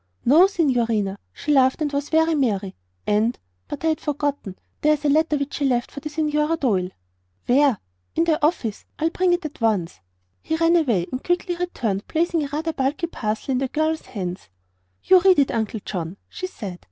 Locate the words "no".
0.25-0.47